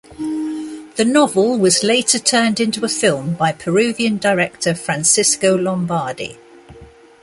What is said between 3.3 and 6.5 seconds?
by Peruvian director Francisco Lombardi.